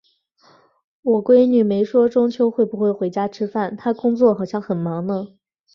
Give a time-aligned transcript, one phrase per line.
[1.03, 5.35] 我闺女没说中秋会不会回家吃饭，她工作好像很忙呢。